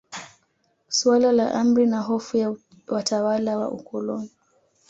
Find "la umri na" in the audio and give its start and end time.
1.31-1.99